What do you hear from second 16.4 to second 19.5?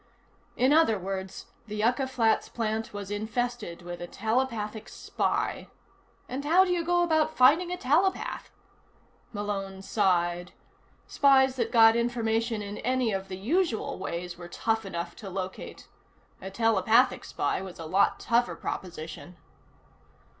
A telepathic spy was a lot tougher proposition.